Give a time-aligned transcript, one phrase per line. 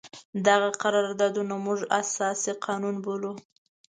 [0.47, 3.31] دغه قرارداد موږ اساسي قانون بولو.